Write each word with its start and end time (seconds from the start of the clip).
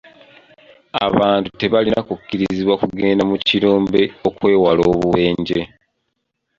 Abantu 1.07 1.47
tebalina 1.59 1.99
kukkirizibwa 2.07 2.73
kugenda 2.81 3.23
mu 3.29 3.35
kirombe 3.47 4.01
okwewala 4.27 4.81
obubenje. 4.91 5.59